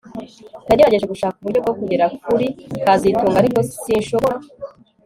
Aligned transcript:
Nagerageje 0.67 1.05
gushaka 1.13 1.37
uburyo 1.39 1.59
bwo 1.63 1.73
kugera 1.79 2.05
kuri 2.25 2.47
kazitunga 2.85 3.37
ariko 3.39 3.59
sinshobora 3.81 4.37